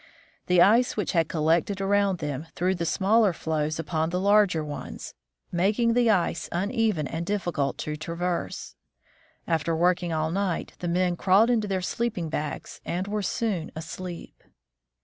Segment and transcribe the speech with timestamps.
[0.47, 5.13] The ice which had collected around them threw the smaller floes upon the larger ones,
[5.51, 8.75] making the ice uneven NANSEN CROSSES GREENLAND III and difficult to traverse.
[9.45, 14.43] After working all night, the men crawled into their sleeping bags, and were soon asleep.